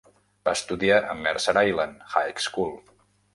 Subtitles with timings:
[0.47, 2.75] Va estudiar al Mercer Island High School.